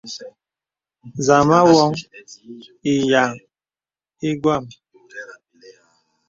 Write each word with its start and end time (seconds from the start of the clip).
Zàmā 1.25 1.57
wōŋ 1.69 1.91
ìya 2.93 3.23
ìguæm. 4.29 4.63